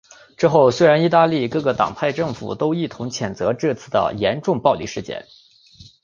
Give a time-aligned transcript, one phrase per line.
[0.35, 5.27] 之后虽然意大利各个党派政府都一同谴责这次的严重暴力事件。